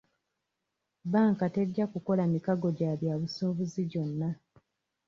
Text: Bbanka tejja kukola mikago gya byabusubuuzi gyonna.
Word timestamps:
Bbanka 1.05 1.45
tejja 1.53 1.85
kukola 1.93 2.23
mikago 2.33 2.67
gya 2.77 2.91
byabusubuuzi 2.99 3.81
gyonna. 3.91 4.29